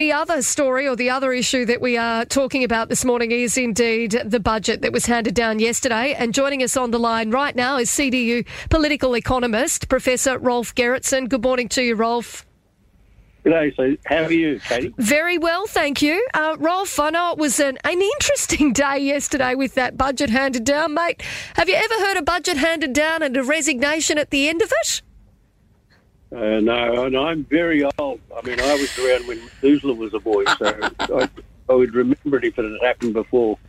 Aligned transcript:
The 0.00 0.10
other 0.10 0.42
story 0.42 0.88
or 0.88 0.96
the 0.96 1.10
other 1.10 1.32
issue 1.32 1.64
that 1.66 1.80
we 1.80 1.96
are 1.96 2.24
talking 2.24 2.64
about 2.64 2.88
this 2.88 3.04
morning 3.04 3.30
is 3.30 3.56
indeed 3.56 4.20
the 4.24 4.40
budget 4.40 4.82
that 4.82 4.92
was 4.92 5.06
handed 5.06 5.36
down 5.36 5.60
yesterday. 5.60 6.14
And 6.14 6.34
joining 6.34 6.64
us 6.64 6.76
on 6.76 6.90
the 6.90 6.98
line 6.98 7.30
right 7.30 7.54
now 7.54 7.76
is 7.76 7.90
CDU 7.90 8.44
political 8.70 9.14
economist, 9.14 9.88
Professor 9.88 10.36
Rolf 10.36 10.74
Gerritsen. 10.74 11.28
Good 11.28 11.44
morning 11.44 11.68
to 11.68 11.82
you, 11.84 11.94
Rolf. 11.94 12.44
G'day, 13.44 13.76
so 13.76 13.96
how 14.04 14.24
are 14.24 14.32
you, 14.32 14.58
Katie? 14.58 14.92
Very 14.98 15.38
well, 15.38 15.68
thank 15.68 16.02
you. 16.02 16.26
Uh, 16.34 16.56
Rolf, 16.58 16.98
I 16.98 17.10
know 17.10 17.30
it 17.30 17.38
was 17.38 17.60
an, 17.60 17.78
an 17.84 18.02
interesting 18.02 18.72
day 18.72 18.98
yesterday 18.98 19.54
with 19.54 19.74
that 19.74 19.96
budget 19.96 20.28
handed 20.28 20.64
down, 20.64 20.94
mate. 20.94 21.22
Have 21.54 21.68
you 21.68 21.76
ever 21.76 21.94
heard 22.04 22.16
a 22.16 22.22
budget 22.22 22.56
handed 22.56 22.94
down 22.94 23.22
and 23.22 23.36
a 23.36 23.44
resignation 23.44 24.18
at 24.18 24.30
the 24.30 24.48
end 24.48 24.60
of 24.60 24.72
it? 24.82 25.02
Uh, 26.34 26.58
no, 26.58 27.04
and 27.04 27.16
I'm 27.16 27.44
very 27.44 27.84
old. 27.98 28.20
I 28.36 28.42
mean, 28.44 28.60
I 28.60 28.74
was 28.74 28.98
around 28.98 29.28
when 29.28 29.38
Methuselah 29.38 29.94
was 29.94 30.14
a 30.14 30.18
boy, 30.18 30.44
so 30.58 30.90
I, 31.00 31.28
I 31.68 31.74
would 31.74 31.94
remember 31.94 32.38
it 32.38 32.44
if 32.44 32.58
it 32.58 32.64
had 32.64 32.82
happened 32.82 33.12
before. 33.14 33.56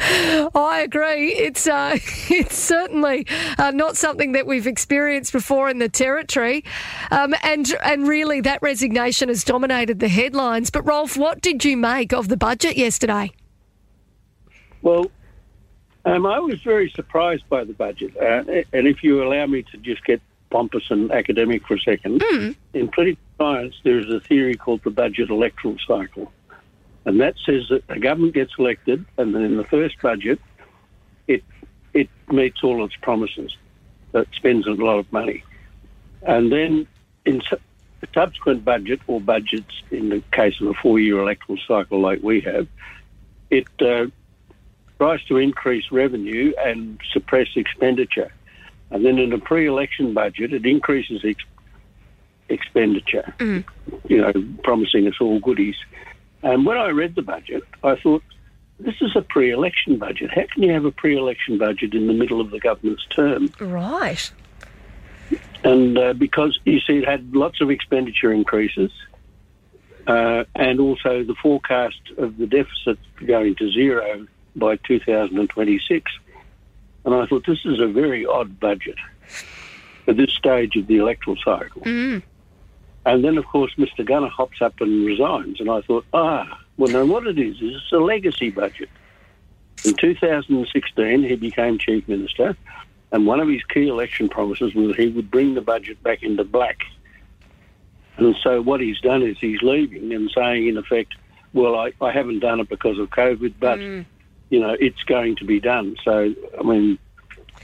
I 0.00 0.82
agree. 0.84 1.32
It's 1.32 1.66
uh, 1.66 1.98
it's 2.30 2.56
certainly 2.56 3.26
uh, 3.58 3.72
not 3.72 3.96
something 3.96 4.32
that 4.32 4.46
we've 4.46 4.68
experienced 4.68 5.32
before 5.32 5.68
in 5.68 5.80
the 5.80 5.88
territory, 5.88 6.64
um, 7.10 7.34
and 7.42 7.74
and 7.82 8.06
really 8.06 8.40
that 8.42 8.62
resignation 8.62 9.28
has 9.28 9.42
dominated 9.42 9.98
the 9.98 10.08
headlines. 10.08 10.70
But 10.70 10.86
Rolf, 10.86 11.16
what 11.16 11.40
did 11.40 11.64
you 11.64 11.76
make 11.76 12.12
of 12.12 12.28
the 12.28 12.36
budget 12.36 12.76
yesterday? 12.76 13.32
Well, 14.82 15.10
um, 16.04 16.24
I 16.24 16.38
was 16.38 16.62
very 16.62 16.90
surprised 16.90 17.48
by 17.48 17.64
the 17.64 17.72
budget, 17.72 18.16
uh, 18.16 18.44
and 18.72 18.86
if 18.86 19.02
you 19.02 19.24
allow 19.24 19.46
me 19.46 19.64
to 19.64 19.76
just 19.78 20.04
get 20.04 20.22
pompous 20.50 20.90
and 20.90 21.10
academic 21.12 21.66
for 21.66 21.74
a 21.74 21.80
second, 21.80 22.20
Mm. 22.20 22.56
in 22.74 22.88
political 22.88 23.22
science 23.38 23.74
there 23.84 23.98
is 23.98 24.08
a 24.10 24.20
theory 24.20 24.54
called 24.54 24.82
the 24.82 24.90
budget 24.90 25.30
electoral 25.30 25.76
cycle. 25.86 26.32
And 27.04 27.20
that 27.20 27.34
says 27.46 27.68
that 27.70 27.84
a 27.88 27.98
government 27.98 28.34
gets 28.34 28.52
elected, 28.58 29.04
and 29.16 29.34
then 29.34 29.42
in 29.42 29.56
the 29.56 29.64
first 29.64 30.00
budget, 30.02 30.40
it 31.26 31.42
it 31.94 32.08
meets 32.30 32.62
all 32.62 32.84
its 32.84 32.96
promises. 32.96 33.56
It 34.14 34.28
spends 34.32 34.66
a 34.66 34.72
lot 34.72 34.98
of 34.98 35.10
money, 35.12 35.42
and 36.22 36.52
then 36.52 36.86
in 37.24 37.40
su- 37.48 37.56
the 38.00 38.08
subsequent 38.14 38.64
budget 38.64 39.00
or 39.06 39.20
budgets, 39.20 39.82
in 39.90 40.08
the 40.10 40.22
case 40.32 40.60
of 40.60 40.68
a 40.68 40.74
four-year 40.74 41.18
electoral 41.18 41.58
cycle 41.66 41.98
like 42.00 42.22
we 42.22 42.40
have, 42.42 42.66
it 43.50 43.66
uh, 43.80 44.06
tries 44.98 45.22
to 45.24 45.36
increase 45.38 45.90
revenue 45.90 46.52
and 46.64 47.00
suppress 47.12 47.48
expenditure. 47.56 48.30
And 48.90 49.04
then 49.04 49.18
in 49.18 49.32
a 49.32 49.38
pre-election 49.38 50.14
budget, 50.14 50.52
it 50.52 50.64
increases 50.64 51.22
ex- 51.24 51.44
expenditure. 52.48 53.34
You 54.08 54.22
know, 54.22 54.32
promising 54.62 55.06
us 55.06 55.14
all 55.20 55.38
goodies. 55.40 55.76
And 56.42 56.64
when 56.64 56.78
I 56.78 56.88
read 56.88 57.14
the 57.14 57.22
budget, 57.22 57.64
I 57.82 57.96
thought, 57.96 58.22
this 58.80 58.94
is 59.00 59.16
a 59.16 59.22
pre-election 59.22 59.98
budget. 59.98 60.30
How 60.32 60.44
can 60.52 60.62
you 60.62 60.72
have 60.72 60.84
a 60.84 60.92
pre-election 60.92 61.58
budget 61.58 61.94
in 61.94 62.06
the 62.06 62.12
middle 62.12 62.40
of 62.40 62.50
the 62.50 62.60
government's 62.60 63.04
term? 63.06 63.52
Right. 63.58 64.30
And 65.64 65.98
uh, 65.98 66.12
because 66.12 66.58
you 66.64 66.80
see, 66.80 66.98
it 66.98 67.08
had 67.08 67.34
lots 67.34 67.60
of 67.60 67.70
expenditure 67.70 68.32
increases, 68.32 68.92
uh, 70.06 70.44
and 70.54 70.80
also 70.80 71.24
the 71.24 71.34
forecast 71.42 72.00
of 72.16 72.36
the 72.38 72.46
deficit 72.46 72.98
going 73.26 73.56
to 73.56 73.70
zero 73.70 74.26
by 74.54 74.76
2026. 74.76 76.10
And 77.04 77.14
I 77.14 77.26
thought 77.26 77.46
this 77.46 77.64
is 77.64 77.80
a 77.80 77.86
very 77.86 78.26
odd 78.26 78.58
budget 78.60 78.96
at 80.06 80.16
this 80.16 80.30
stage 80.32 80.76
of 80.76 80.86
the 80.86 80.96
electoral 80.96 81.36
cycle. 81.36 81.82
And 83.06 83.24
then, 83.24 83.38
of 83.38 83.46
course, 83.46 83.72
Mr. 83.78 84.04
Gunner 84.04 84.28
hops 84.28 84.60
up 84.60 84.80
and 84.80 85.06
resigns. 85.06 85.60
And 85.60 85.70
I 85.70 85.80
thought, 85.82 86.04
ah, 86.12 86.60
well, 86.76 86.92
no, 86.92 87.06
what 87.06 87.26
it 87.26 87.38
is, 87.38 87.56
is 87.56 87.76
it's 87.76 87.92
a 87.92 87.98
legacy 87.98 88.50
budget. 88.50 88.90
In 89.84 89.94
2016, 89.94 91.22
he 91.22 91.36
became 91.36 91.78
Chief 91.78 92.06
Minister, 92.08 92.56
and 93.12 93.26
one 93.26 93.40
of 93.40 93.48
his 93.48 93.62
key 93.64 93.88
election 93.88 94.28
promises 94.28 94.74
was 94.74 94.96
he 94.96 95.08
would 95.08 95.30
bring 95.30 95.54
the 95.54 95.60
budget 95.60 96.02
back 96.02 96.22
into 96.22 96.44
black. 96.44 96.82
And 98.16 98.34
so 98.42 98.60
what 98.60 98.80
he's 98.80 99.00
done 99.00 99.22
is 99.22 99.38
he's 99.38 99.62
leaving 99.62 100.12
and 100.12 100.30
saying, 100.34 100.66
in 100.66 100.76
effect, 100.76 101.14
well, 101.52 101.76
I, 101.76 101.92
I 102.00 102.10
haven't 102.10 102.40
done 102.40 102.60
it 102.60 102.68
because 102.68 102.98
of 102.98 103.08
COVID, 103.10 103.54
but, 103.60 103.78
you 104.50 104.60
know, 104.60 104.76
it's 104.78 105.02
going 105.04 105.36
to 105.36 105.44
be 105.44 105.60
done. 105.60 105.96
So, 106.04 106.34
I 106.58 106.62
mean, 106.62 106.98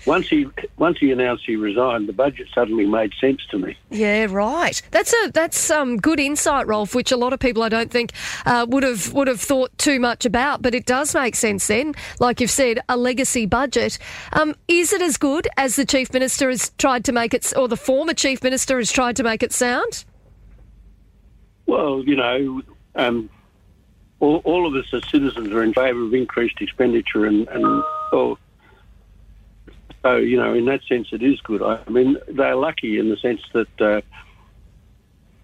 once 0.06 0.28
he 0.28 0.46
once 0.76 0.98
he 0.98 1.10
announced 1.10 1.44
he 1.46 1.56
resigned, 1.56 2.08
the 2.08 2.12
budget 2.12 2.48
suddenly 2.54 2.86
made 2.86 3.12
sense 3.20 3.40
to 3.50 3.58
me. 3.58 3.76
Yeah, 3.90 4.26
right. 4.28 4.80
That's 4.90 5.14
a 5.14 5.30
that's 5.32 5.70
um, 5.70 5.96
good 5.96 6.20
insight, 6.20 6.66
Rolf, 6.66 6.94
which 6.94 7.10
a 7.10 7.16
lot 7.16 7.32
of 7.32 7.40
people 7.40 7.62
I 7.62 7.68
don't 7.68 7.90
think 7.90 8.12
uh, 8.44 8.66
would 8.68 8.82
have 8.82 9.12
would 9.14 9.28
have 9.28 9.40
thought 9.40 9.76
too 9.78 9.98
much 9.98 10.26
about, 10.26 10.62
but 10.62 10.74
it 10.74 10.84
does 10.84 11.14
make 11.14 11.34
sense 11.36 11.66
then. 11.66 11.94
Like 12.20 12.40
you've 12.40 12.50
said, 12.50 12.80
a 12.88 12.96
legacy 12.96 13.46
budget. 13.46 13.98
Um, 14.32 14.54
is 14.68 14.92
it 14.92 15.00
as 15.00 15.16
good 15.16 15.48
as 15.56 15.76
the 15.76 15.86
chief 15.86 16.12
minister 16.12 16.50
has 16.50 16.70
tried 16.76 17.04
to 17.06 17.12
make 17.12 17.32
it, 17.32 17.52
or 17.56 17.68
the 17.68 17.76
former 17.76 18.14
chief 18.14 18.42
minister 18.42 18.78
has 18.78 18.92
tried 18.92 19.16
to 19.16 19.22
make 19.22 19.42
it 19.42 19.52
sound? 19.52 20.04
Well, 21.66 22.04
you 22.04 22.16
know, 22.16 22.62
um, 22.94 23.30
all, 24.24 24.40
all 24.44 24.66
of 24.66 24.74
us 24.74 24.86
as 24.92 25.02
citizens 25.10 25.52
are 25.52 25.62
in 25.62 25.74
favour 25.74 26.02
of 26.02 26.14
increased 26.14 26.60
expenditure, 26.60 27.26
and, 27.26 27.46
and 27.48 27.64
oh, 28.12 28.38
so 30.02 30.16
you 30.16 30.36
know, 30.36 30.54
in 30.54 30.64
that 30.66 30.82
sense, 30.84 31.08
it 31.12 31.22
is 31.22 31.40
good. 31.42 31.62
I 31.62 31.80
mean, 31.88 32.16
they're 32.28 32.56
lucky 32.56 32.98
in 32.98 33.10
the 33.10 33.16
sense 33.18 33.42
that 33.52 33.80
uh, 33.80 34.00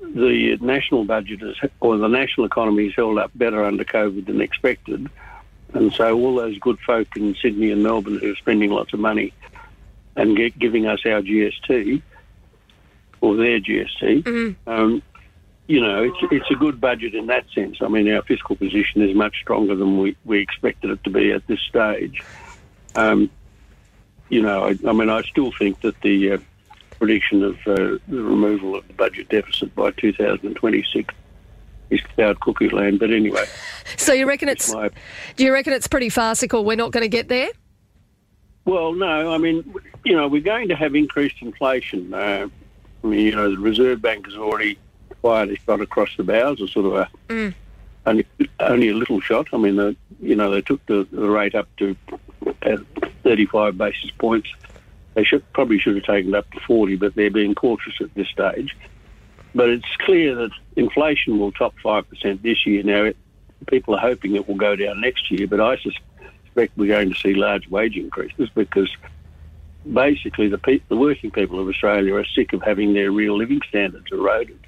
the 0.00 0.56
national 0.60 1.04
budget 1.04 1.42
is, 1.42 1.56
or 1.80 1.98
the 1.98 2.08
national 2.08 2.46
economy 2.46 2.86
is 2.86 2.94
held 2.94 3.18
up 3.18 3.30
better 3.34 3.64
under 3.64 3.84
COVID 3.84 4.26
than 4.26 4.40
expected, 4.40 5.08
and 5.74 5.92
so 5.92 6.18
all 6.18 6.36
those 6.36 6.58
good 6.58 6.78
folk 6.80 7.08
in 7.16 7.36
Sydney 7.40 7.70
and 7.70 7.82
Melbourne 7.82 8.18
who 8.18 8.32
are 8.32 8.36
spending 8.36 8.70
lots 8.70 8.92
of 8.92 9.00
money 9.00 9.32
and 10.16 10.36
get, 10.36 10.58
giving 10.58 10.86
us 10.86 11.00
our 11.04 11.20
GST 11.20 12.02
or 13.20 13.36
their 13.36 13.60
GST. 13.60 14.56
Um, 14.66 15.02
you 15.70 15.80
know, 15.80 16.02
it's 16.02 16.32
it's 16.32 16.50
a 16.50 16.56
good 16.56 16.80
budget 16.80 17.14
in 17.14 17.26
that 17.28 17.44
sense. 17.54 17.76
I 17.80 17.86
mean, 17.86 18.10
our 18.10 18.22
fiscal 18.22 18.56
position 18.56 19.02
is 19.02 19.14
much 19.14 19.36
stronger 19.40 19.76
than 19.76 19.98
we, 19.98 20.16
we 20.24 20.40
expected 20.40 20.90
it 20.90 21.04
to 21.04 21.10
be 21.10 21.30
at 21.30 21.46
this 21.46 21.60
stage. 21.60 22.24
Um, 22.96 23.30
you 24.30 24.42
know, 24.42 24.64
I, 24.64 24.76
I 24.84 24.92
mean, 24.92 25.08
I 25.08 25.22
still 25.22 25.52
think 25.52 25.80
that 25.82 26.00
the 26.00 26.32
uh, 26.32 26.38
prediction 26.98 27.44
of 27.44 27.54
uh, 27.68 27.98
the 28.08 28.20
removal 28.20 28.74
of 28.74 28.88
the 28.88 28.94
budget 28.94 29.28
deficit 29.28 29.72
by 29.76 29.92
2026 29.92 31.14
is 31.90 32.00
cloud 32.00 32.40
cuckoo 32.40 32.70
land. 32.70 32.98
But 32.98 33.12
anyway, 33.12 33.44
So 33.96 34.12
you 34.12 34.26
reckon 34.26 34.48
it's 34.48 34.74
my, 34.74 34.90
do 35.36 35.44
you 35.44 35.52
reckon 35.52 35.72
it's 35.72 35.86
pretty 35.86 36.08
farcical? 36.08 36.64
We're 36.64 36.76
not 36.76 36.90
going 36.90 37.04
to 37.04 37.08
get 37.08 37.28
there. 37.28 37.50
well, 38.64 38.92
no, 38.92 39.32
I 39.32 39.38
mean, 39.38 39.72
you 40.04 40.16
know, 40.16 40.26
we're 40.26 40.40
going 40.40 40.66
to 40.66 40.74
have 40.74 40.96
increased 40.96 41.36
inflation. 41.42 42.12
Uh, 42.12 42.48
I 43.04 43.06
mean, 43.06 43.20
you 43.20 43.36
know, 43.36 43.52
the 43.54 43.60
Reserve 43.60 44.02
Bank 44.02 44.26
has 44.26 44.34
already 44.34 44.76
a 45.24 45.56
shot 45.56 45.80
across 45.80 46.16
the 46.16 46.24
bows, 46.24 46.60
a 46.60 46.68
sort 46.68 46.86
of 46.86 46.94
a 46.94 47.08
only, 48.06 48.26
only 48.58 48.88
a 48.88 48.94
little 48.94 49.20
shot. 49.20 49.48
I 49.52 49.58
mean, 49.58 49.76
the, 49.76 49.96
you 50.20 50.34
know, 50.34 50.50
they 50.50 50.62
took 50.62 50.84
the, 50.86 51.06
the 51.10 51.28
rate 51.28 51.54
up 51.54 51.68
to 51.76 51.96
uh, 52.62 52.76
35 53.22 53.76
basis 53.76 54.10
points. 54.12 54.48
They 55.14 55.24
should 55.24 55.50
probably 55.52 55.78
should 55.78 55.96
have 55.96 56.04
taken 56.04 56.34
it 56.34 56.38
up 56.38 56.50
to 56.52 56.60
40, 56.60 56.96
but 56.96 57.14
they're 57.14 57.30
being 57.30 57.54
cautious 57.54 57.94
at 58.00 58.14
this 58.14 58.28
stage. 58.28 58.76
But 59.54 59.68
it's 59.68 59.96
clear 59.98 60.34
that 60.36 60.50
inflation 60.76 61.38
will 61.38 61.52
top 61.52 61.74
5% 61.84 62.42
this 62.42 62.64
year. 62.66 62.82
Now, 62.82 63.04
it, 63.04 63.16
people 63.66 63.94
are 63.94 64.00
hoping 64.00 64.36
it 64.36 64.48
will 64.48 64.54
go 64.54 64.76
down 64.76 65.00
next 65.00 65.30
year, 65.30 65.46
but 65.46 65.60
I 65.60 65.76
suspect 65.78 66.76
we're 66.76 66.86
going 66.86 67.12
to 67.12 67.18
see 67.18 67.34
large 67.34 67.68
wage 67.68 67.96
increases 67.96 68.48
because 68.54 68.88
basically 69.92 70.48
the, 70.48 70.58
pe- 70.58 70.80
the 70.88 70.96
working 70.96 71.30
people 71.30 71.58
of 71.58 71.68
Australia 71.68 72.14
are 72.14 72.24
sick 72.24 72.52
of 72.52 72.62
having 72.62 72.94
their 72.94 73.10
real 73.10 73.36
living 73.36 73.60
standards 73.68 74.06
eroded. 74.12 74.58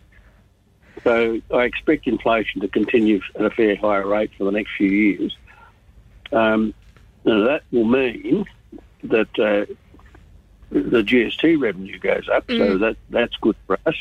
So 1.04 1.40
I 1.52 1.64
expect 1.64 2.06
inflation 2.06 2.60
to 2.60 2.68
continue 2.68 3.20
at 3.34 3.44
a 3.44 3.50
fair 3.50 3.76
higher 3.76 4.06
rate 4.06 4.30
for 4.36 4.44
the 4.44 4.52
next 4.52 4.70
few 4.76 4.90
years. 4.90 5.36
Um, 6.32 6.74
now 7.24 7.44
that 7.44 7.62
will 7.70 7.84
mean 7.84 8.44
that 9.04 9.28
uh, 9.38 9.72
the 10.70 11.02
GST 11.02 11.60
revenue 11.60 11.98
goes 11.98 12.28
up, 12.28 12.44
so 12.48 12.78
that 12.78 12.96
that's 13.10 13.36
good 13.36 13.56
for 13.66 13.78
us, 13.86 13.96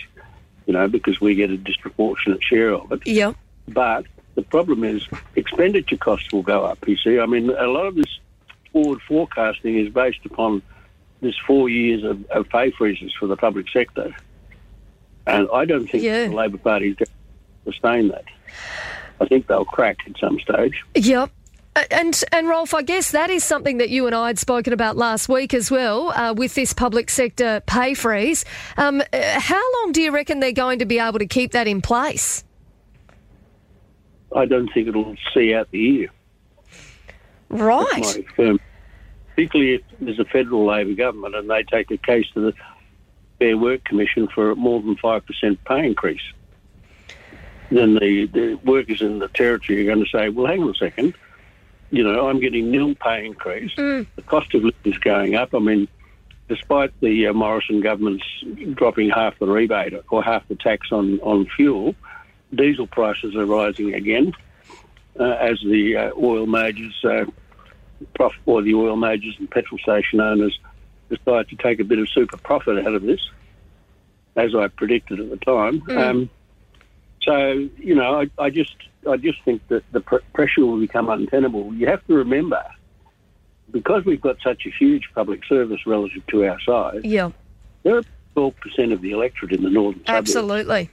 you 0.65 0.73
know, 0.73 0.87
because 0.87 1.19
we 1.19 1.35
get 1.35 1.49
a 1.49 1.57
disproportionate 1.57 2.43
share 2.43 2.73
of 2.73 2.91
it. 2.91 3.05
Yeah. 3.05 3.33
But 3.67 4.05
the 4.35 4.41
problem 4.41 4.83
is 4.83 5.07
expenditure 5.35 5.97
costs 5.97 6.31
will 6.31 6.43
go 6.43 6.63
up. 6.63 6.87
You 6.87 6.97
see, 6.97 7.19
I 7.19 7.25
mean, 7.25 7.49
a 7.49 7.67
lot 7.67 7.87
of 7.87 7.95
this 7.95 8.19
forward 8.71 9.01
forecasting 9.01 9.77
is 9.77 9.89
based 9.89 10.25
upon 10.25 10.61
this 11.19 11.37
four 11.45 11.69
years 11.69 12.03
of, 12.03 12.25
of 12.31 12.49
pay 12.49 12.71
freezes 12.71 13.13
for 13.19 13.27
the 13.27 13.37
public 13.37 13.69
sector, 13.69 14.15
and 15.27 15.47
I 15.53 15.65
don't 15.65 15.87
think 15.87 16.03
Yeah. 16.03 16.27
the 16.27 16.35
Labor 16.35 16.57
Party 16.57 16.89
is 16.89 16.95
going 16.95 17.05
to 17.07 17.71
sustain 17.71 18.07
that. 18.09 18.25
I 19.19 19.25
think 19.25 19.47
they'll 19.47 19.65
crack 19.65 19.97
at 20.07 20.17
some 20.19 20.39
stage. 20.39 20.83
Yep. 20.95 21.29
And 21.89 22.21
and 22.33 22.49
Rolf, 22.49 22.73
I 22.73 22.81
guess 22.81 23.11
that 23.11 23.29
is 23.29 23.45
something 23.45 23.77
that 23.77 23.89
you 23.89 24.05
and 24.05 24.13
I 24.13 24.27
had 24.27 24.39
spoken 24.39 24.73
about 24.73 24.97
last 24.97 25.29
week 25.29 25.53
as 25.53 25.71
well, 25.71 26.09
uh, 26.09 26.33
with 26.33 26.53
this 26.53 26.73
public 26.73 27.09
sector 27.09 27.61
pay 27.65 27.93
freeze. 27.93 28.43
Um, 28.75 29.01
uh, 29.13 29.39
how 29.39 29.61
long 29.79 29.93
do 29.93 30.01
you 30.01 30.11
reckon 30.11 30.41
they're 30.41 30.51
going 30.51 30.79
to 30.79 30.85
be 30.85 30.99
able 30.99 31.19
to 31.19 31.25
keep 31.27 31.51
that 31.53 31.67
in 31.67 31.81
place? 31.81 32.43
I 34.35 34.45
don't 34.45 34.67
think 34.73 34.87
it'll 34.89 35.15
see 35.33 35.53
out 35.53 35.71
the 35.71 35.79
year. 35.79 36.09
Right. 37.49 37.87
That's 37.95 38.17
my 38.17 38.23
firm. 38.35 38.59
Particularly 39.35 39.75
if 39.75 39.81
there's 40.01 40.19
a 40.19 40.25
federal 40.25 40.65
Labor 40.65 40.93
government 40.93 41.35
and 41.35 41.49
they 41.49 41.63
take 41.63 41.89
a 41.91 41.97
case 41.97 42.25
to 42.33 42.41
the 42.41 42.53
Fair 43.41 43.57
Work 43.57 43.83
Commission 43.85 44.27
for 44.27 44.53
more 44.53 44.79
than 44.83 44.95
5% 44.97 45.57
pay 45.65 45.87
increase. 45.87 46.21
Then 47.71 47.95
the, 47.95 48.27
the 48.27 48.53
workers 48.63 49.01
in 49.01 49.17
the 49.17 49.29
territory 49.29 49.81
are 49.81 49.95
going 49.95 50.05
to 50.05 50.11
say, 50.11 50.29
well, 50.29 50.45
hang 50.45 50.61
on 50.61 50.69
a 50.69 50.75
second. 50.75 51.15
You 51.89 52.03
know, 52.03 52.27
I'm 52.29 52.39
getting 52.39 52.69
nil 52.69 52.93
pay 52.93 53.25
increase. 53.25 53.71
The 54.15 54.21
cost 54.27 54.53
of 54.53 54.63
living 54.63 54.93
is 54.93 54.99
going 54.99 55.33
up. 55.33 55.55
I 55.55 55.59
mean, 55.59 55.87
despite 56.49 56.91
the 56.99 57.27
uh, 57.27 57.33
Morrison 57.33 57.81
government's 57.81 58.25
dropping 58.73 59.09
half 59.09 59.39
the 59.39 59.47
rebate 59.47 59.95
or 60.11 60.21
half 60.21 60.47
the 60.47 60.55
tax 60.55 60.91
on, 60.91 61.19
on 61.21 61.47
fuel, 61.47 61.95
diesel 62.53 62.85
prices 62.85 63.35
are 63.35 63.45
rising 63.47 63.95
again 63.95 64.33
uh, 65.19 65.23
as 65.23 65.59
the 65.61 65.97
uh, 65.97 66.11
oil 66.15 66.45
majors, 66.45 66.93
uh, 67.03 67.25
prof- 68.13 68.39
or 68.45 68.61
the 68.61 68.75
oil 68.75 68.97
majors 68.97 69.35
and 69.39 69.49
petrol 69.49 69.79
station 69.79 70.19
owners 70.19 70.59
decide 71.15 71.49
to 71.49 71.55
take 71.57 71.79
a 71.79 71.83
bit 71.83 71.99
of 71.99 72.09
super 72.09 72.37
profit 72.37 72.85
out 72.85 72.93
of 72.95 73.03
this, 73.03 73.21
as 74.35 74.55
I 74.55 74.67
predicted 74.67 75.19
at 75.19 75.29
the 75.29 75.37
time. 75.37 75.83
Um, 75.89 76.29
so 77.21 77.69
you 77.77 77.95
know, 77.95 78.21
I, 78.21 78.29
I 78.43 78.49
just 78.49 78.75
I 79.09 79.17
just 79.17 79.41
think 79.43 79.67
that 79.67 79.83
the 79.91 80.01
pr- 80.01 80.25
pressure 80.33 80.65
will 80.65 80.79
become 80.79 81.09
untenable. 81.09 81.73
You 81.73 81.87
have 81.87 82.05
to 82.07 82.13
remember, 82.15 82.63
because 83.71 84.05
we've 84.05 84.21
got 84.21 84.37
such 84.43 84.65
a 84.65 84.69
huge 84.69 85.09
public 85.13 85.45
service 85.45 85.85
relative 85.85 86.25
to 86.27 86.45
our 86.47 86.59
size, 86.61 87.01
Yeah, 87.03 87.31
there 87.83 87.97
are 87.97 88.03
12% 88.35 88.93
of 88.93 89.01
the 89.01 89.11
electorate 89.11 89.51
in 89.51 89.63
the 89.63 89.69
northern 89.69 90.01
suburbs. 90.05 90.29
absolutely. 90.29 90.89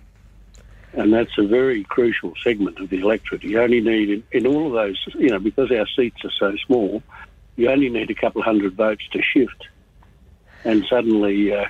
And 0.95 1.13
that's 1.13 1.37
a 1.39 1.47
very 1.47 1.85
crucial 1.85 2.33
segment 2.43 2.81
of 2.81 2.89
the 2.89 2.99
electorate. 3.01 3.45
You 3.45 3.61
only 3.61 3.81
need, 3.83 4.09
in, 4.11 4.23
in 4.33 4.47
all 4.47 4.69
of 4.69 4.73
those, 4.73 4.97
you 5.15 5.29
know, 5.29 5.39
because 5.39 5.71
our 5.71 5.87
seats 5.95 6.25
are 6.25 6.31
so 6.39 6.57
small, 6.67 7.03
you 7.57 7.69
only 7.71 7.91
need 7.91 8.11
a 8.11 8.15
couple 8.15 8.41
of 8.41 8.47
hundred 8.47 8.75
votes 8.75 9.05
to 9.13 9.21
shift. 9.23 9.69
And 10.65 10.85
suddenly 10.89 11.53
uh, 11.55 11.67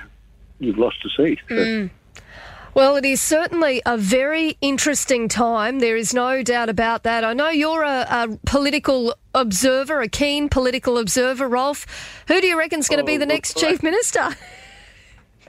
you've 0.59 0.77
lost 0.77 0.97
a 1.05 1.09
seat. 1.21 1.39
So- 1.47 1.89
Well, 2.75 2.95
it 2.97 3.03
is 3.05 3.19
certainly 3.19 3.81
a 3.85 3.97
very 3.97 4.55
interesting 4.61 5.27
time. 5.27 5.79
There 5.79 5.97
is 5.97 6.13
no 6.13 6.43
doubt 6.43 6.69
about 6.69 7.01
that. 7.03 7.23
I 7.23 7.33
know 7.33 7.49
you're 7.49 7.83
a, 7.83 8.05
a 8.09 8.37
political 8.45 9.15
observer, 9.33 10.01
a 10.01 10.07
keen 10.07 10.49
political 10.49 10.97
observer, 10.99 11.47
Rolf. 11.47 12.23
Who 12.27 12.39
do 12.39 12.45
you 12.47 12.57
reckon's 12.57 12.87
going 12.87 12.99
to 12.99 13.03
be 13.05 13.15
Oh, 13.15 13.19
the 13.19 13.25
next 13.25 13.57
I- 13.57 13.61
chief 13.71 13.83
minister? 13.83 14.29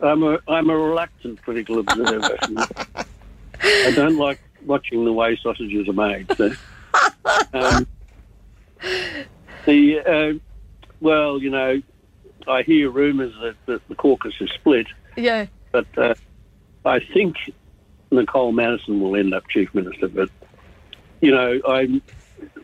I'm, 0.02 0.22
a, 0.22 0.38
I'm 0.48 0.70
a 0.70 0.76
reluctant 0.76 1.42
political 1.42 1.78
observer. 1.80 2.38
I 3.62 3.90
don't 3.94 4.16
like 4.16 4.40
watching 4.64 5.04
the 5.04 5.12
way 5.12 5.38
sausages 5.42 5.88
are 5.88 5.92
made. 5.92 6.26
So. 6.36 6.52
Um, 7.52 7.86
the 9.66 10.00
uh, 10.00 10.38
well, 11.00 11.40
you 11.40 11.50
know, 11.50 11.82
I 12.50 12.62
hear 12.62 12.90
rumours 12.90 13.32
that, 13.40 13.54
that 13.66 13.86
the 13.88 13.94
caucus 13.94 14.34
is 14.40 14.50
split. 14.52 14.86
Yeah. 15.16 15.46
but 15.72 15.86
uh, 15.96 16.14
I 16.84 17.00
think 17.00 17.36
Nicole 18.10 18.52
Manison 18.52 19.00
will 19.00 19.16
end 19.16 19.34
up 19.34 19.48
chief 19.48 19.72
minister. 19.74 20.08
But 20.08 20.30
you 21.20 21.30
know, 21.30 21.60
I'm 21.68 22.02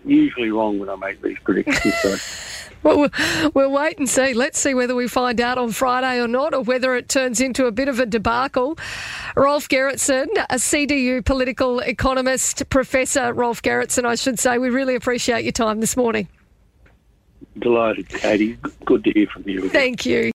usually 0.04 0.50
wrong 0.50 0.78
when 0.78 0.88
I 0.88 0.96
make 0.96 1.20
these 1.22 1.38
predictions. 1.44 1.94
So 2.02 2.16
Well, 2.82 3.08
we'll- 3.54 3.70
wait 3.72 3.98
and 3.98 4.08
see. 4.08 4.32
Let's 4.32 4.58
see 4.60 4.72
whether 4.74 4.94
we 4.94 5.08
find 5.08 5.40
out 5.40 5.58
on 5.58 5.72
Friday 5.72 6.20
or 6.20 6.28
not, 6.28 6.54
or 6.54 6.62
whether 6.62 6.94
it 6.94 7.08
turns 7.08 7.40
into 7.40 7.66
a 7.66 7.72
bit 7.72 7.88
of 7.88 7.98
a 7.98 8.06
debacle. 8.06 8.78
Rolf 9.34 9.68
Gerritsen, 9.68 10.26
a 10.50 10.54
CDU 10.56 11.24
political 11.24 11.80
economist, 11.80 12.68
Professor 12.70 13.32
Rolf 13.32 13.60
Gerritsen, 13.62 14.04
I 14.04 14.14
should 14.14 14.38
say. 14.38 14.58
We 14.58 14.68
really 14.70 14.94
appreciate 14.94 15.42
your 15.44 15.52
time 15.52 15.80
this 15.80 15.96
morning. 15.96 16.28
Delighted, 17.58 18.08
Katie. 18.08 18.58
Good 18.84 19.04
to 19.04 19.10
hear 19.12 19.26
from 19.26 19.44
you. 19.46 19.58
Again. 19.58 19.70
Thank 19.70 20.06
you. 20.06 20.22